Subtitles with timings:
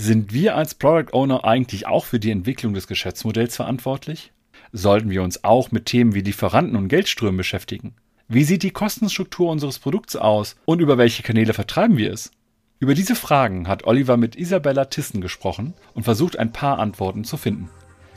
[0.00, 4.30] Sind wir als Product Owner eigentlich auch für die Entwicklung des Geschäftsmodells verantwortlich?
[4.70, 7.96] Sollten wir uns auch mit Themen wie Lieferanten und Geldströmen beschäftigen?
[8.28, 12.30] Wie sieht die Kostenstruktur unseres Produkts aus und über welche Kanäle vertreiben wir es?
[12.78, 17.36] Über diese Fragen hat Oliver mit Isabella Tissen gesprochen und versucht ein paar Antworten zu
[17.36, 17.68] finden.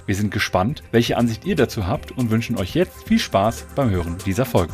[0.05, 3.89] Wir sind gespannt, welche Ansicht ihr dazu habt und wünschen euch jetzt viel Spaß beim
[3.89, 4.73] Hören dieser Folge.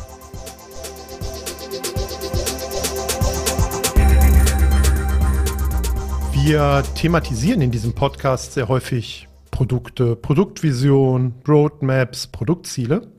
[6.44, 13.12] Wir thematisieren in diesem Podcast sehr häufig Produkte, Produktvision, Roadmaps, Produktziele.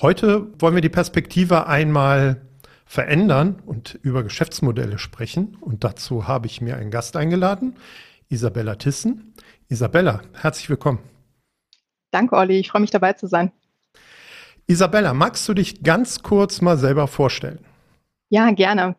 [0.00, 2.40] Heute wollen wir die Perspektive einmal
[2.86, 5.56] verändern und über Geschäftsmodelle sprechen.
[5.60, 7.76] Und dazu habe ich mir einen Gast eingeladen,
[8.28, 9.34] Isabella Tissen.
[9.68, 11.00] Isabella, herzlich willkommen.
[12.10, 12.58] Danke, Olli.
[12.58, 13.52] Ich freue mich dabei zu sein.
[14.66, 17.58] Isabella, magst du dich ganz kurz mal selber vorstellen?
[18.28, 18.96] Ja, gerne.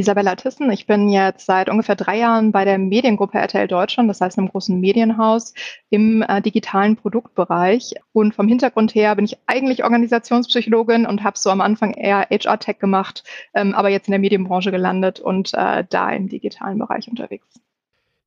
[0.00, 0.70] Isabella Tissen.
[0.70, 4.48] Ich bin jetzt seit ungefähr drei Jahren bei der Mediengruppe RTL Deutschland, das heißt einem
[4.48, 5.52] großen Medienhaus
[5.90, 7.94] im äh, digitalen Produktbereich.
[8.12, 12.78] Und vom Hintergrund her bin ich eigentlich Organisationspsychologin und habe so am Anfang eher HR-Tech
[12.78, 17.60] gemacht, ähm, aber jetzt in der Medienbranche gelandet und äh, da im digitalen Bereich unterwegs.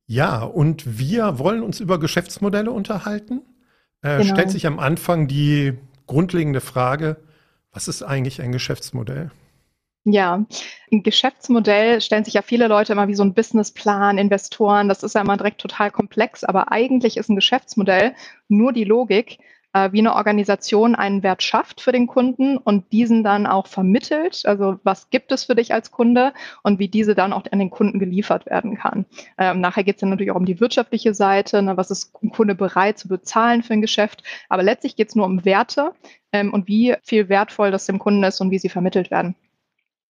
[0.06, 3.42] Ja, und wir wollen uns über Geschäftsmodelle unterhalten.
[4.00, 4.32] Äh, genau.
[4.32, 5.72] Stellt sich am Anfang die
[6.06, 7.16] grundlegende Frage,
[7.72, 9.32] was ist eigentlich ein Geschäftsmodell?
[10.06, 10.44] Ja,
[10.92, 15.14] ein Geschäftsmodell stellen sich ja viele Leute immer wie so ein Businessplan, Investoren, das ist
[15.14, 18.14] ja immer direkt total komplex, aber eigentlich ist ein Geschäftsmodell
[18.48, 19.38] nur die Logik,
[19.72, 24.42] äh, wie eine Organisation einen Wert schafft für den Kunden und diesen dann auch vermittelt.
[24.44, 27.70] Also was gibt es für dich als Kunde und wie diese dann auch an den
[27.70, 29.06] Kunden geliefert werden kann.
[29.38, 32.28] Ähm, nachher geht es dann natürlich auch um die wirtschaftliche Seite, ne, was ist ein
[32.30, 34.22] Kunde bereit zu bezahlen für ein Geschäft.
[34.50, 35.92] Aber letztlich geht es nur um Werte
[36.32, 39.34] ähm, und wie viel wertvoll das dem Kunden ist und wie sie vermittelt werden.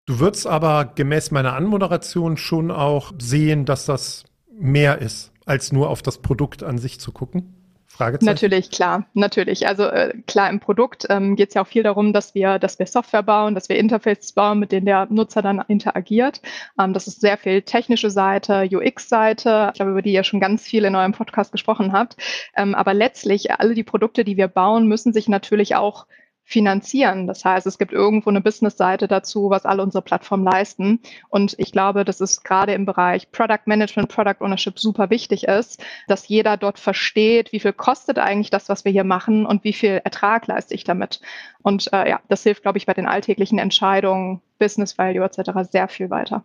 [0.06, 5.88] Du würdest aber gemäß meiner Anmoderation schon auch sehen, dass das mehr ist, als nur
[5.88, 7.54] auf das Produkt an sich zu gucken.
[7.86, 8.26] Fragezeichen?
[8.26, 9.68] Natürlich, klar, natürlich.
[9.68, 12.78] Also äh, klar, im Produkt ähm, geht es ja auch viel darum, dass wir, dass
[12.78, 16.42] wir Software bauen, dass wir Interfaces bauen, mit denen der Nutzer dann interagiert.
[16.78, 20.64] Ähm, das ist sehr viel technische Seite, UX-Seite, ich glaube, über die ihr schon ganz
[20.64, 22.16] viel in eurem Podcast gesprochen habt.
[22.56, 26.06] Ähm, aber letztlich, alle die Produkte, die wir bauen, müssen sich natürlich auch
[26.44, 27.26] finanzieren.
[27.26, 31.00] Das heißt, es gibt irgendwo eine Business-Seite dazu, was alle unsere Plattformen leisten.
[31.30, 35.82] Und ich glaube, dass es gerade im Bereich Product Management, Product Ownership super wichtig ist,
[36.06, 39.72] dass jeder dort versteht, wie viel kostet eigentlich das, was wir hier machen und wie
[39.72, 41.20] viel Ertrag leiste ich damit.
[41.62, 45.70] Und äh, ja, das hilft, glaube ich, bei den alltäglichen Entscheidungen, Business Value etc.
[45.70, 46.44] sehr viel weiter.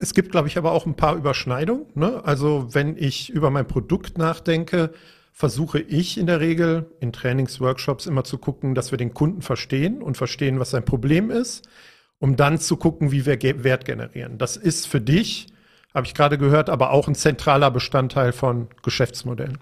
[0.00, 1.86] Es gibt, glaube ich, aber auch ein paar Überschneidungen.
[1.94, 2.22] Ne?
[2.24, 4.92] Also wenn ich über mein Produkt nachdenke,
[5.38, 10.02] versuche ich in der Regel in Trainingsworkshops immer zu gucken, dass wir den Kunden verstehen
[10.02, 11.68] und verstehen, was sein Problem ist,
[12.18, 14.38] um dann zu gucken, wie wir Wert generieren.
[14.38, 15.46] Das ist für dich,
[15.94, 19.58] habe ich gerade gehört, aber auch ein zentraler Bestandteil von Geschäftsmodellen.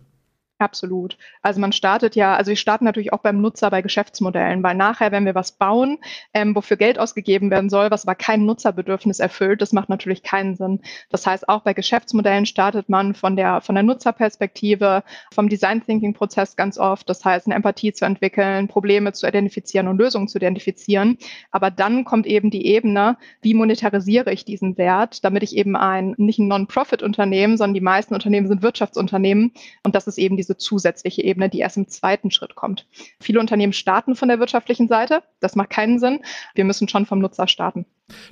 [0.58, 1.18] Absolut.
[1.42, 5.12] Also man startet ja, also wir starten natürlich auch beim Nutzer bei Geschäftsmodellen, weil nachher,
[5.12, 5.98] wenn wir was bauen,
[6.32, 10.56] ähm, wofür Geld ausgegeben werden soll, was aber kein Nutzerbedürfnis erfüllt, das macht natürlich keinen
[10.56, 10.80] Sinn.
[11.10, 16.14] Das heißt, auch bei Geschäftsmodellen startet man von der, von der Nutzerperspektive, vom Design Thinking
[16.14, 17.06] Prozess ganz oft.
[17.10, 21.18] Das heißt, eine Empathie zu entwickeln, Probleme zu identifizieren und Lösungen zu identifizieren.
[21.50, 26.14] Aber dann kommt eben die Ebene, wie monetarisiere ich diesen Wert, damit ich eben ein,
[26.16, 29.52] nicht ein Non-Profit-Unternehmen, sondern die meisten Unternehmen sind Wirtschaftsunternehmen.
[29.82, 32.86] Und das ist eben die diese zusätzliche Ebene, die erst im zweiten Schritt kommt.
[33.20, 35.22] Viele Unternehmen starten von der wirtschaftlichen Seite.
[35.40, 36.20] Das macht keinen Sinn.
[36.54, 37.86] Wir müssen schon vom Nutzer starten.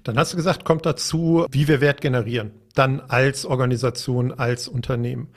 [0.04, 2.52] Dann hast du gesagt, kommt dazu, wie wir Wert generieren.
[2.74, 5.32] Dann als Organisation, als Unternehmen.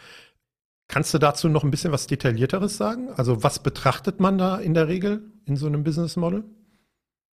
[0.88, 3.10] Kannst du dazu noch ein bisschen was Detaillierteres sagen?
[3.10, 6.46] Also was betrachtet man da in der Regel in so einem Business Model?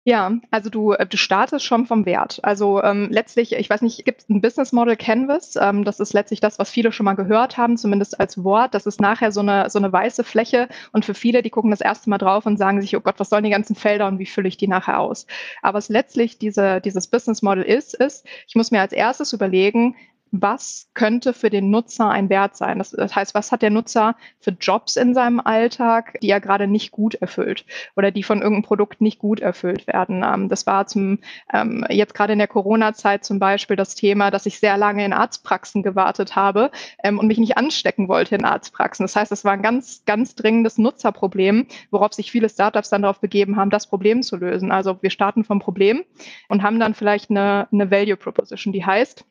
[0.05, 2.39] Ja, also du, äh, du startest schon vom Wert.
[2.43, 5.55] Also ähm, letztlich, ich weiß nicht, gibt es ein Business Model Canvas?
[5.59, 8.73] Ähm, das ist letztlich das, was viele schon mal gehört haben, zumindest als Wort.
[8.73, 11.81] Das ist nachher so eine, so eine weiße Fläche und für viele, die gucken das
[11.81, 14.25] erste Mal drauf und sagen sich, oh Gott, was sollen die ganzen Felder und wie
[14.25, 15.27] fülle ich die nachher aus?
[15.61, 19.95] Aber was letztlich diese, dieses Business Model ist, ist, ich muss mir als erstes überlegen,
[20.31, 22.77] was könnte für den Nutzer ein Wert sein?
[22.77, 26.67] Das, das, heißt, was hat der Nutzer für Jobs in seinem Alltag, die er gerade
[26.67, 27.65] nicht gut erfüllt
[27.95, 30.23] oder die von irgendeinem Produkt nicht gut erfüllt werden?
[30.23, 31.19] Ähm, das war zum
[31.53, 35.13] ähm, jetzt gerade in der Corona-Zeit zum Beispiel das Thema, dass ich sehr lange in
[35.13, 36.71] Arztpraxen gewartet habe
[37.03, 39.03] ähm, und mich nicht anstecken wollte in Arztpraxen.
[39.03, 43.19] Das heißt, es war ein ganz, ganz dringendes Nutzerproblem, worauf sich viele Startups dann darauf
[43.19, 44.71] begeben haben, das Problem zu lösen.
[44.71, 46.03] Also wir starten vom Problem
[46.47, 49.25] und haben dann vielleicht eine, eine Value Proposition, die heißt,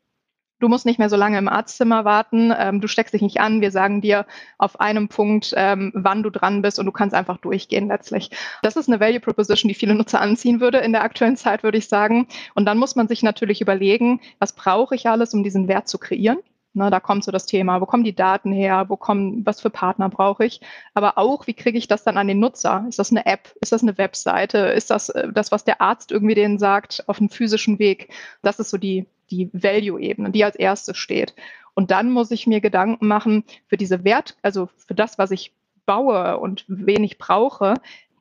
[0.60, 2.52] Du musst nicht mehr so lange im Arztzimmer warten.
[2.56, 3.60] Ähm, du steckst dich nicht an.
[3.60, 4.26] Wir sagen dir
[4.58, 8.30] auf einem Punkt, ähm, wann du dran bist und du kannst einfach durchgehen letztlich.
[8.62, 11.78] Das ist eine Value Proposition, die viele Nutzer anziehen würde in der aktuellen Zeit, würde
[11.78, 12.26] ich sagen.
[12.54, 15.98] Und dann muss man sich natürlich überlegen, was brauche ich alles, um diesen Wert zu
[15.98, 16.38] kreieren?
[16.74, 19.70] Ne, da kommt so das Thema, wo kommen die Daten her, wo kommen, was für
[19.70, 20.60] Partner brauche ich,
[20.92, 22.84] aber auch, wie kriege ich das dann an den Nutzer?
[22.88, 23.54] Ist das eine App?
[23.60, 24.58] Ist das eine Webseite?
[24.58, 28.12] Ist das äh, das, was der Arzt irgendwie denen sagt, auf einem physischen Weg?
[28.42, 31.34] Das ist so die, die Value-Ebene, die als erstes steht.
[31.74, 35.52] Und dann muss ich mir Gedanken machen für diese Wert, also für das, was ich
[35.86, 37.74] baue und wen ich brauche,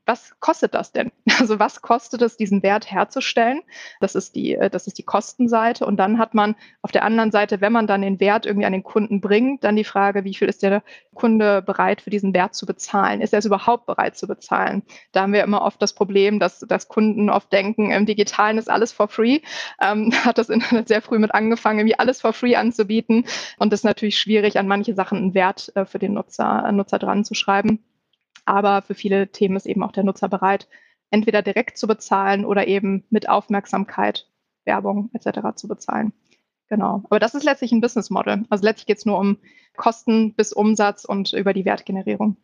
[0.08, 1.12] was kostet das denn?
[1.40, 3.62] Also was kostet es, diesen Wert herzustellen?
[4.00, 5.86] Das ist die, äh, das ist die Kostenseite.
[5.86, 8.72] Und dann hat man auf der anderen Seite, wenn man dann den Wert irgendwie an
[8.72, 10.82] den Kunden bringt, dann die Frage, wie viel ist der
[11.14, 13.22] Kunde bereit für diesen Wert zu bezahlen?
[13.22, 14.82] Ist er es überhaupt bereit zu bezahlen?
[15.12, 18.70] Da haben wir immer oft das Problem, dass, dass Kunden oft denken, im Digitalen ist
[18.70, 19.42] alles for free.
[19.80, 23.26] Ähm, hat das Internet sehr früh mit angefangen, irgendwie alles for free anzubieten.
[23.60, 26.98] Und das ist natürlich schwierig, an manche Sachen einen Wert äh, für den Nutzer, Nutzer
[26.98, 27.84] dran zu schreiben.
[28.48, 30.70] Aber für viele Themen ist eben auch der Nutzer bereit,
[31.12, 34.26] entweder direkt zu bezahlen oder eben mit Aufmerksamkeit,
[34.64, 35.56] Werbung etc.
[35.56, 36.14] zu bezahlen.
[36.70, 37.04] Genau.
[37.06, 38.46] Aber das ist letztlich ein Business Model.
[38.50, 39.38] Also letztlich geht es nur um
[39.76, 42.38] Kosten bis Umsatz und über die Wertgenerierung.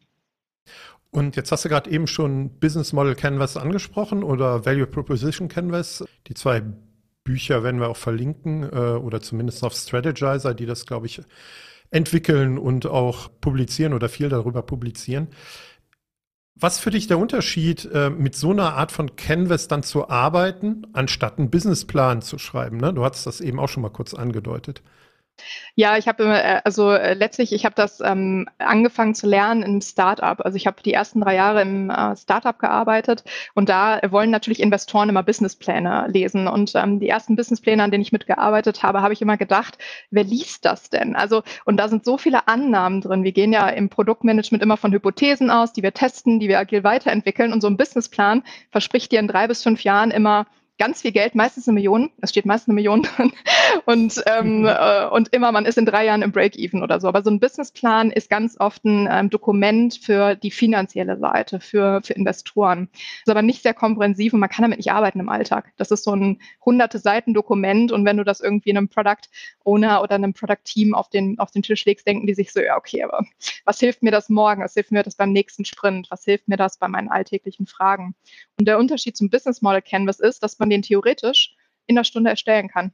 [1.09, 6.03] Und jetzt hast du gerade eben schon Business Model Canvas angesprochen oder Value Proposition Canvas.
[6.27, 6.63] Die zwei
[7.23, 11.21] Bücher werden wir auch verlinken äh, oder zumindest auf Strategizer, die das, glaube ich,
[11.91, 15.27] entwickeln und auch publizieren oder viel darüber publizieren.
[16.55, 20.85] Was für dich der Unterschied, äh, mit so einer Art von Canvas dann zu arbeiten,
[20.93, 22.77] anstatt einen Businessplan zu schreiben?
[22.77, 22.93] Ne?
[22.93, 24.83] Du hattest das eben auch schon mal kurz angedeutet.
[25.75, 29.81] Ja, ich habe äh, also äh, letztlich, ich habe das ähm, angefangen zu lernen im
[29.81, 30.39] Startup.
[30.41, 34.59] Also ich habe die ersten drei Jahre im äh, Startup gearbeitet und da wollen natürlich
[34.59, 36.47] Investoren immer Businesspläne lesen.
[36.47, 39.77] Und ähm, die ersten Businesspläne, an denen ich mitgearbeitet habe, habe ich immer gedacht,
[40.11, 41.15] wer liest das denn?
[41.15, 43.23] Also und da sind so viele Annahmen drin.
[43.23, 46.83] Wir gehen ja im Produktmanagement immer von Hypothesen aus, die wir testen, die wir agil
[46.83, 47.51] weiterentwickeln.
[47.51, 50.45] Und so ein Businessplan verspricht dir in drei bis fünf Jahren immer
[50.83, 53.31] ganz viel Geld, meistens eine Million, es steht meistens eine Million drin
[53.85, 54.65] und, ähm, mhm.
[54.65, 57.07] äh, und immer, man ist in drei Jahren im Break-Even oder so.
[57.07, 62.01] Aber so ein Businessplan ist ganz oft ein ähm, Dokument für die finanzielle Seite, für,
[62.03, 62.89] für Investoren.
[63.25, 65.71] Ist aber nicht sehr komprensiv und man kann damit nicht arbeiten im Alltag.
[65.77, 69.29] Das ist so ein hunderte Seiten Dokument und wenn du das irgendwie einem Product
[69.63, 72.59] Owner oder einem Product Team auf den, auf den Tisch legst, denken die sich so,
[72.59, 73.25] ja, okay, aber
[73.63, 74.61] was hilft mir das morgen?
[74.61, 76.11] Was hilft mir das beim nächsten Sprint?
[76.11, 78.15] Was hilft mir das bei meinen alltäglichen Fragen?
[78.59, 81.55] Und der Unterschied zum Business Model Canvas ist, dass man den theoretisch
[81.85, 82.93] in der Stunde erstellen kann.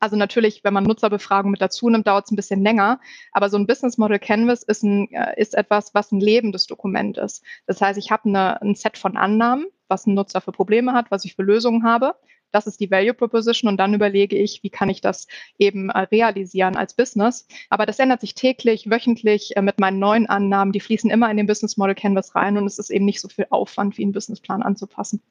[0.00, 3.00] Also natürlich, wenn man Nutzerbefragung mit dazu nimmt, dauert es ein bisschen länger.
[3.32, 7.18] Aber so ein Business Model Canvas ist, ein, äh, ist etwas, was ein lebendes Dokument
[7.18, 7.42] ist.
[7.66, 11.24] Das heißt, ich habe ein Set von Annahmen, was ein Nutzer für Probleme hat, was
[11.24, 12.14] ich für Lösungen habe.
[12.50, 15.26] Das ist die Value Proposition und dann überlege ich, wie kann ich das
[15.58, 17.46] eben äh, realisieren als Business.
[17.68, 20.72] Aber das ändert sich täglich, wöchentlich äh, mit meinen neuen Annahmen.
[20.72, 23.28] Die fließen immer in den Business Model Canvas rein und es ist eben nicht so
[23.28, 25.22] viel Aufwand, wie einen Businessplan anzupassen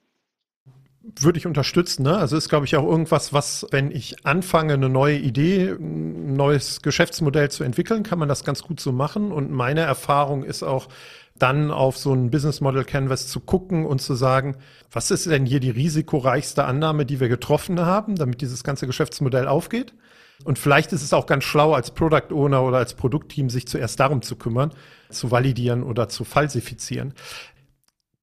[1.20, 2.04] würde ich unterstützen.
[2.04, 2.18] Ne?
[2.18, 6.82] Also ist, glaube ich, auch irgendwas, was, wenn ich anfange, eine neue Idee, ein neues
[6.82, 9.32] Geschäftsmodell zu entwickeln, kann man das ganz gut so machen.
[9.32, 10.88] Und meine Erfahrung ist auch,
[11.40, 14.56] dann auf so ein Business Model Canvas zu gucken und zu sagen,
[14.92, 19.48] was ist denn hier die risikoreichste Annahme, die wir getroffen haben, damit dieses ganze Geschäftsmodell
[19.48, 19.94] aufgeht?
[20.44, 24.00] Und vielleicht ist es auch ganz schlau, als Product Owner oder als Produktteam sich zuerst
[24.00, 24.72] darum zu kümmern,
[25.10, 27.14] zu validieren oder zu falsifizieren.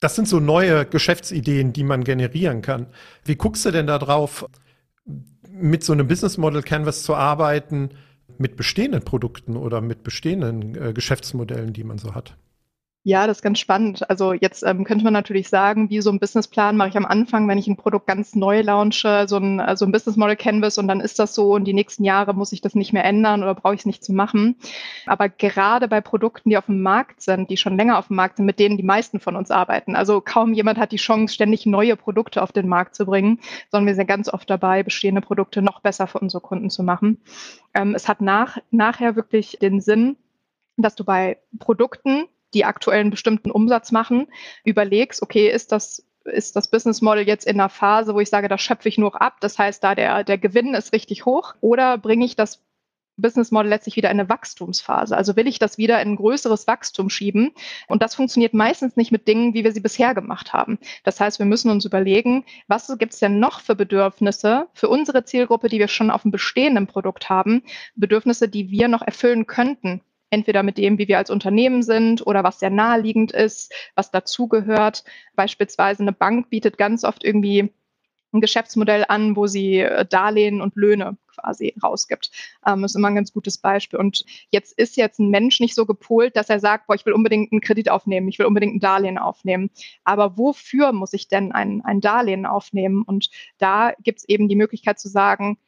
[0.05, 2.89] Das sind so neue Geschäftsideen, die man generieren kann.
[3.25, 4.47] Wie guckst du denn da drauf,
[5.49, 7.89] mit so einem Business Model Canvas zu arbeiten,
[8.37, 12.37] mit bestehenden Produkten oder mit bestehenden äh, Geschäftsmodellen, die man so hat?
[13.07, 14.09] Ja, das ist ganz spannend.
[14.09, 17.47] Also jetzt ähm, könnte man natürlich sagen, wie so ein Businessplan mache ich am Anfang,
[17.49, 20.79] wenn ich ein Produkt ganz neu launche, so ein, äh, so ein Business Model Canvas
[20.79, 23.43] und dann ist das so und die nächsten Jahre muss ich das nicht mehr ändern
[23.43, 24.57] oder brauche ich es nicht zu machen.
[25.05, 28.39] Aber gerade bei Produkten, die auf dem Markt sind, die schon länger auf dem Markt
[28.39, 29.97] sind, mit denen die meisten von uns arbeiten.
[29.97, 33.39] Also kaum jemand hat die Chance, ständig neue Produkte auf den Markt zu bringen,
[33.71, 37.19] sondern wir sind ganz oft dabei, bestehende Produkte noch besser für unsere Kunden zu machen.
[37.75, 40.17] Ähm, es hat nach, nachher wirklich den Sinn,
[40.79, 44.27] dass du bei Produkten, die aktuell einen bestimmten Umsatz machen,
[44.65, 48.49] überlegst, okay, ist das ist das Business Model jetzt in einer Phase, wo ich sage,
[48.49, 51.99] da schöpfe ich nur ab, das heißt, da der, der Gewinn ist richtig hoch, oder
[51.99, 52.63] bringe ich das
[53.17, 55.17] Business Model letztlich wieder in eine Wachstumsphase.
[55.17, 57.53] Also will ich das wieder in ein größeres Wachstum schieben.
[57.87, 60.79] Und das funktioniert meistens nicht mit Dingen, wie wir sie bisher gemacht haben.
[61.05, 65.25] Das heißt, wir müssen uns überlegen, was gibt es denn noch für Bedürfnisse für unsere
[65.25, 67.63] Zielgruppe, die wir schon auf dem bestehenden Produkt haben,
[67.95, 70.01] Bedürfnisse, die wir noch erfüllen könnten
[70.35, 75.05] entweder mit dem, wie wir als Unternehmen sind oder was sehr naheliegend ist, was dazugehört.
[75.37, 77.73] Beispielsweise eine Bank bietet ganz oft irgendwie
[78.35, 82.31] ein Geschäftsmodell an, wo sie äh, Darlehen und Löhne quasi rausgibt.
[82.67, 83.99] Ähm, das ist immer ein ganz gutes Beispiel.
[83.99, 87.13] Und jetzt ist jetzt ein Mensch nicht so gepolt, dass er sagt, boah, ich will
[87.13, 89.71] unbedingt einen Kredit aufnehmen, ich will unbedingt ein Darlehen aufnehmen.
[90.03, 93.03] Aber wofür muss ich denn ein, ein Darlehen aufnehmen?
[93.03, 95.59] Und da gibt es eben die Möglichkeit zu sagen,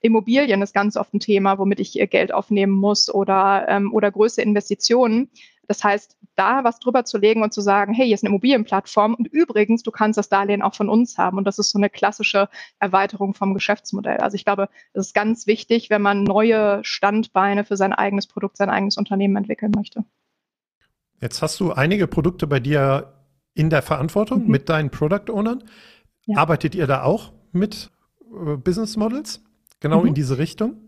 [0.00, 4.44] Immobilien ist ganz oft ein Thema, womit ich Geld aufnehmen muss oder, ähm, oder größere
[4.44, 5.30] Investitionen.
[5.68, 9.14] Das heißt, da was drüber zu legen und zu sagen, hey, hier ist eine Immobilienplattform
[9.14, 11.38] und übrigens, du kannst das Darlehen auch von uns haben.
[11.38, 14.18] Und das ist so eine klassische Erweiterung vom Geschäftsmodell.
[14.18, 18.58] Also ich glaube, das ist ganz wichtig, wenn man neue Standbeine für sein eigenes Produkt,
[18.58, 20.04] sein eigenes Unternehmen entwickeln möchte.
[21.20, 23.14] Jetzt hast du einige Produkte bei dir
[23.54, 24.50] in der Verantwortung mhm.
[24.50, 25.64] mit deinen Product Ownern.
[26.26, 26.38] Ja.
[26.38, 27.90] Arbeitet ihr da auch mit
[28.20, 29.42] äh, Business Models?
[29.80, 30.08] Genau mhm.
[30.08, 30.86] in diese Richtung?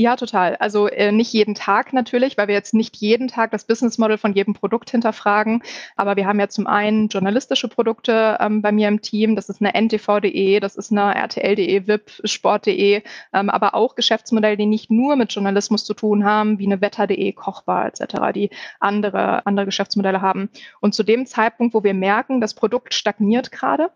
[0.00, 0.54] Ja, total.
[0.54, 4.16] Also äh, nicht jeden Tag natürlich, weil wir jetzt nicht jeden Tag das Business Model
[4.16, 5.60] von jedem Produkt hinterfragen.
[5.96, 9.34] Aber wir haben ja zum einen journalistische Produkte ähm, bei mir im Team.
[9.34, 14.66] Das ist eine ntv.de, das ist eine rtl.de, VIP, sport.de, ähm, aber auch Geschäftsmodelle, die
[14.66, 19.66] nicht nur mit Journalismus zu tun haben, wie eine wetter.de, Kochbar etc., die andere, andere
[19.66, 20.48] Geschäftsmodelle haben.
[20.78, 23.90] Und zu dem Zeitpunkt, wo wir merken, das Produkt stagniert gerade,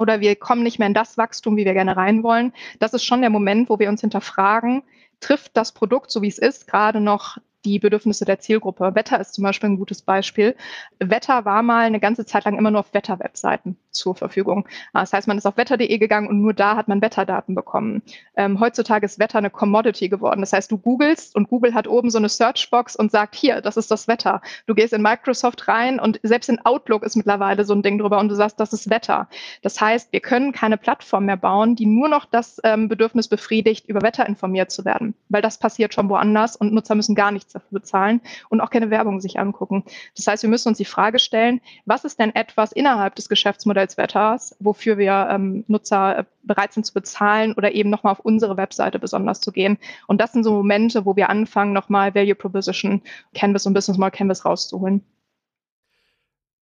[0.00, 2.52] oder wir kommen nicht mehr in das Wachstum, wie wir gerne rein wollen.
[2.78, 4.82] Das ist schon der Moment, wo wir uns hinterfragen,
[5.20, 7.38] trifft das Produkt, so wie es ist, gerade noch
[7.68, 8.94] die Bedürfnisse der Zielgruppe.
[8.94, 10.56] Wetter ist zum Beispiel ein gutes Beispiel.
[10.98, 14.66] Wetter war mal eine ganze Zeit lang immer nur auf Wetterwebseiten zur Verfügung.
[14.92, 18.02] Ah, das heißt, man ist auf wetter.de gegangen und nur da hat man Wetterdaten bekommen.
[18.36, 20.40] Ähm, heutzutage ist Wetter eine Commodity geworden.
[20.40, 23.76] Das heißt, du googelst und Google hat oben so eine Searchbox und sagt, hier, das
[23.76, 24.40] ist das Wetter.
[24.66, 28.18] Du gehst in Microsoft rein und selbst in Outlook ist mittlerweile so ein Ding drüber
[28.18, 29.28] und du sagst, das ist Wetter.
[29.62, 33.88] Das heißt, wir können keine Plattform mehr bauen, die nur noch das ähm, Bedürfnis befriedigt,
[33.88, 35.14] über Wetter informiert zu werden.
[35.28, 38.90] Weil das passiert schon woanders und Nutzer müssen gar nichts dafür bezahlen und auch keine
[38.90, 39.84] Werbung sich angucken.
[40.16, 43.96] Das heißt, wir müssen uns die Frage stellen, was ist denn etwas innerhalb des Geschäftsmodells
[43.96, 48.56] Wetters, wofür wir ähm, Nutzer äh, bereit sind zu bezahlen oder eben nochmal auf unsere
[48.56, 49.78] Webseite besonders zu gehen.
[50.06, 53.02] Und das sind so Momente, wo wir anfangen, nochmal Value Proposition,
[53.34, 55.04] Canvas und Business Model Canvas rauszuholen.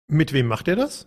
[0.07, 1.07] Mit wem macht ihr das?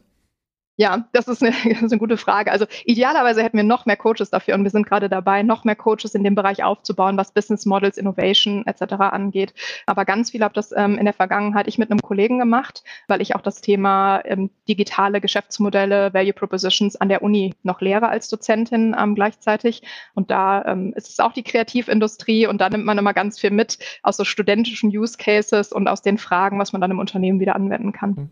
[0.80, 2.52] Ja, das ist, eine, das ist eine gute Frage.
[2.52, 5.76] Also idealerweise hätten wir noch mehr Coaches dafür und wir sind gerade dabei, noch mehr
[5.76, 8.94] Coaches in dem Bereich aufzubauen, was Business Models, Innovation etc.
[9.00, 9.56] angeht.
[9.88, 13.22] Aber ganz viel habe das ähm, in der Vergangenheit ich mit einem Kollegen gemacht, weil
[13.22, 18.28] ich auch das Thema ähm, digitale Geschäftsmodelle, Value Propositions an der Uni noch lehre als
[18.30, 19.82] Dozentin ähm, gleichzeitig.
[20.14, 23.52] Und da ähm, ist es auch die Kreativindustrie und da nimmt man immer ganz viel
[23.52, 27.40] mit aus so studentischen Use Cases und aus den Fragen, was man dann im Unternehmen
[27.40, 28.30] wieder anwenden kann.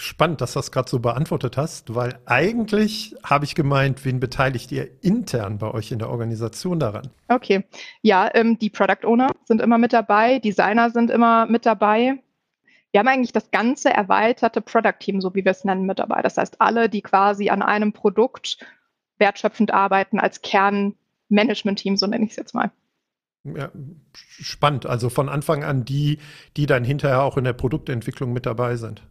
[0.00, 4.72] Spannend, dass du das gerade so beantwortet hast, weil eigentlich habe ich gemeint, wen beteiligt
[4.72, 7.10] ihr intern bei euch in der Organisation daran?
[7.28, 7.64] Okay,
[8.00, 12.18] ja, ähm, die Product Owner sind immer mit dabei, Designer sind immer mit dabei.
[12.92, 16.22] Wir haben eigentlich das ganze erweiterte Product Team, so wie wir es nennen, mit dabei.
[16.22, 18.56] Das heißt, alle, die quasi an einem Produkt
[19.18, 22.70] wertschöpfend arbeiten als Kernmanagement-Team, so nenne ich es jetzt mal.
[23.44, 23.70] Ja,
[24.22, 24.86] spannend.
[24.86, 26.20] Also von Anfang an die,
[26.56, 29.02] die dann hinterher auch in der Produktentwicklung mit dabei sind.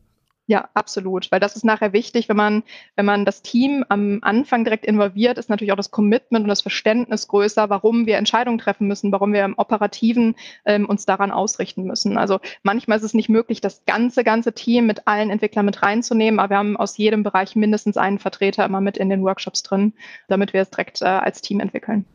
[0.49, 2.63] Ja, absolut, weil das ist nachher wichtig, wenn man,
[2.95, 6.63] wenn man das Team am Anfang direkt involviert, ist natürlich auch das Commitment und das
[6.63, 10.33] Verständnis größer, warum wir Entscheidungen treffen müssen, warum wir im Operativen
[10.65, 12.17] ähm, uns daran ausrichten müssen.
[12.17, 16.39] Also manchmal ist es nicht möglich, das ganze, ganze Team mit allen Entwicklern mit reinzunehmen,
[16.39, 19.93] aber wir haben aus jedem Bereich mindestens einen Vertreter immer mit in den Workshops drin,
[20.29, 22.05] damit wir es direkt äh, als Team entwickeln.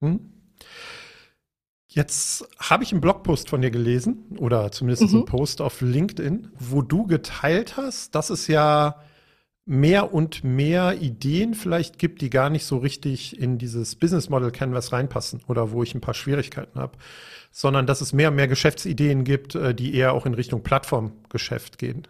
[0.00, 0.18] Hm.
[1.94, 5.18] Jetzt habe ich einen Blogpost von dir gelesen oder zumindest mhm.
[5.18, 8.96] einen Post auf LinkedIn, wo du geteilt hast, dass es ja
[9.66, 14.50] mehr und mehr Ideen vielleicht gibt, die gar nicht so richtig in dieses Business Model
[14.50, 16.96] Canvas reinpassen oder wo ich ein paar Schwierigkeiten habe,
[17.50, 21.76] sondern dass es mehr und mehr Geschäftsideen gibt, äh, die eher auch in Richtung Plattformgeschäft
[21.76, 22.08] gehen.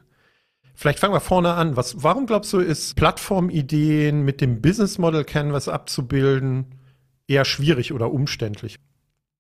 [0.77, 1.77] Vielleicht fangen wir vorne an.
[1.77, 6.67] Was, warum glaubst du, ist Plattformideen mit dem Business Model Canvas abzubilden
[7.27, 8.79] eher schwierig oder umständlich?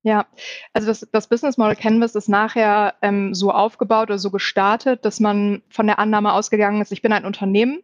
[0.04, 0.26] Ja,
[0.72, 5.20] also das, das Business Model Canvas ist nachher ähm, so aufgebaut oder so gestartet, dass
[5.20, 7.82] man von der Annahme ausgegangen ist, ich bin ein Unternehmen,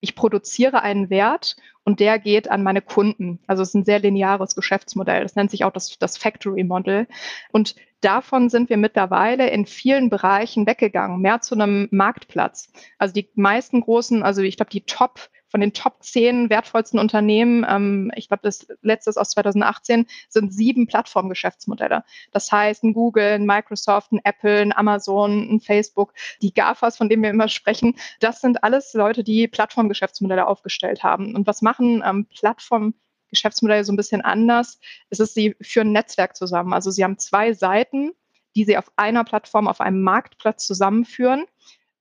[0.00, 3.40] ich produziere einen Wert und der geht an meine Kunden.
[3.46, 5.22] Also es ist ein sehr lineares Geschäftsmodell.
[5.22, 7.06] Das nennt sich auch das, das Factory Model.
[7.50, 12.72] Und davon sind wir mittlerweile in vielen Bereichen weggegangen, mehr zu einem Marktplatz.
[12.98, 17.66] Also die meisten großen, also ich glaube, die Top von den Top 10 wertvollsten Unternehmen,
[17.68, 22.04] ähm, ich glaube, das letzte ist aus 2018, sind sieben Plattformgeschäftsmodelle.
[22.32, 26.12] Das heißt, ein Google, ein Microsoft, ein Apple, ein Amazon, ein Facebook,
[26.42, 31.34] die GAFAs, von denen wir immer sprechen, das sind alles Leute, die Plattformgeschäftsmodelle aufgestellt haben.
[31.34, 32.94] Und was machen ähm, Plattform
[33.30, 34.78] Geschäftsmodelle so ein bisschen anders.
[35.10, 36.72] Es ist, sie führen Netzwerk zusammen.
[36.72, 38.12] Also sie haben zwei Seiten,
[38.56, 41.44] die sie auf einer Plattform, auf einem Marktplatz zusammenführen.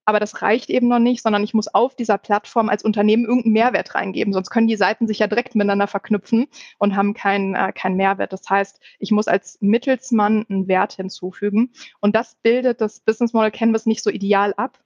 [0.07, 3.51] Aber das reicht eben noch nicht, sondern ich muss auf dieser Plattform als Unternehmen irgendeinen
[3.51, 4.31] Mehrwert reingeben.
[4.31, 6.47] Sonst können die Seiten sich ja direkt miteinander verknüpfen
[6.77, 8.31] und haben keinen äh, keinen Mehrwert.
[8.31, 11.73] Das heißt, ich muss als Mittelsmann einen Wert hinzufügen.
[11.99, 14.79] Und das bildet das Business Model Canvas nicht so ideal ab,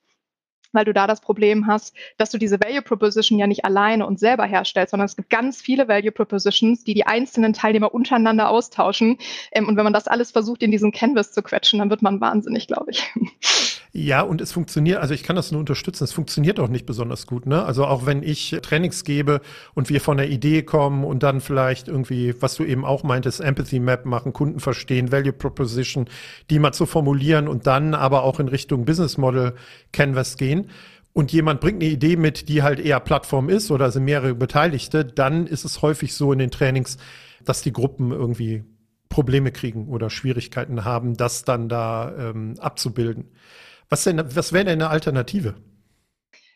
[0.72, 4.20] weil du da das Problem hast, dass du diese Value Proposition ja nicht alleine und
[4.20, 9.20] selber herstellst, sondern es gibt ganz viele Value Propositions, die die einzelnen Teilnehmer untereinander austauschen.
[9.52, 12.22] Ähm, und wenn man das alles versucht, in diesen Canvas zu quetschen, dann wird man
[12.22, 13.04] wahnsinnig, glaube ich.
[13.94, 17.28] Ja, und es funktioniert, also ich kann das nur unterstützen, es funktioniert auch nicht besonders
[17.28, 17.46] gut.
[17.46, 17.66] Ne?
[17.66, 19.42] Also auch wenn ich Trainings gebe
[19.74, 23.42] und wir von der Idee kommen und dann vielleicht irgendwie, was du eben auch meintest,
[23.42, 26.06] Empathy Map machen, Kunden verstehen, Value Proposition,
[26.50, 29.56] die mal zu formulieren und dann aber auch in Richtung Business Model
[29.92, 30.70] Canvas gehen
[31.14, 35.04] und jemand bringt eine Idee mit, die halt eher Plattform ist oder sind mehrere Beteiligte,
[35.04, 36.98] dann ist es häufig so in den Trainings,
[37.44, 38.64] dass die Gruppen irgendwie
[39.10, 43.32] Probleme kriegen oder Schwierigkeiten haben, das dann da ähm, abzubilden.
[43.92, 45.54] Was, denn, was wäre denn eine Alternative?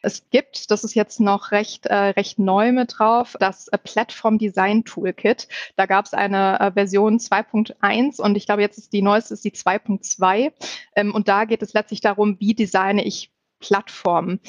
[0.01, 4.38] Es gibt, das ist jetzt noch recht, äh, recht neu mit drauf, das äh, Platform
[4.38, 5.50] Design Toolkit.
[5.75, 9.44] Da gab es eine äh, Version 2.1 und ich glaube, jetzt ist die neueste ist
[9.44, 10.54] die 2.2.
[10.96, 14.39] Ähm, und da geht es letztlich darum, wie designe ich Plattformen.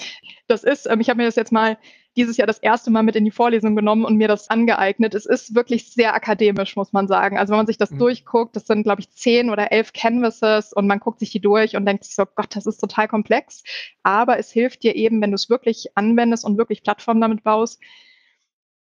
[0.47, 1.79] Das ist, ähm, ich habe mir das jetzt mal
[2.17, 5.15] dieses Jahr das erste Mal mit in die Vorlesung genommen und mir das angeeignet.
[5.15, 7.39] Es ist wirklich sehr akademisch, muss man sagen.
[7.39, 7.99] Also wenn man sich das mhm.
[7.99, 11.77] durchguckt, das sind, glaube ich, zehn oder elf Canvases und man guckt sich die durch
[11.77, 13.63] und denkt sich so, Gott, das ist total komplex.
[14.03, 17.81] Aber es hilft dir eben, wenn du es wirklich anwendest und wirklich Plattformen damit baust,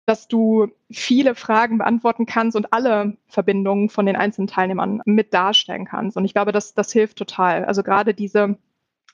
[0.05, 5.84] dass du viele Fragen beantworten kannst und alle Verbindungen von den einzelnen Teilnehmern mit darstellen
[5.84, 6.15] kannst.
[6.15, 7.65] Und ich glaube, das, das hilft total.
[7.65, 8.57] Also gerade diese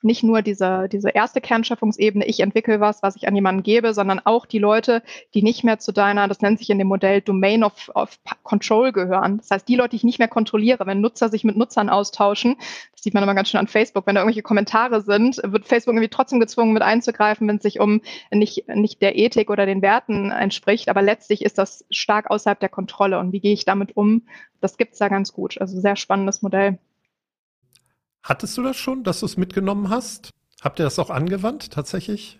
[0.04, 4.20] nicht nur diese, diese erste Kernschöpfungsebene, ich entwickle was, was ich an jemanden gebe, sondern
[4.20, 5.02] auch die Leute,
[5.34, 8.92] die nicht mehr zu deiner, das nennt sich in dem Modell Domain of, of Control
[8.92, 9.38] gehören.
[9.38, 12.56] Das heißt, die Leute, die ich nicht mehr kontrolliere, wenn Nutzer sich mit Nutzern austauschen,
[12.94, 15.94] das sieht man immer ganz schön an Facebook, wenn da irgendwelche Kommentare sind, wird Facebook
[15.94, 19.82] irgendwie trotzdem gezwungen, mit einzugreifen, wenn es sich um nicht, nicht der Ethik oder den
[19.82, 20.90] Werten entspricht.
[20.90, 23.20] Aber letztlich ist das stark außerhalb der Kontrolle.
[23.20, 24.24] Und wie gehe ich damit um?
[24.62, 25.60] Das gibt's da ganz gut.
[25.60, 26.78] Also sehr spannendes Modell.
[28.24, 30.30] Hattest du das schon, dass du es mitgenommen hast?
[30.62, 32.40] Habt ihr das auch angewandt tatsächlich?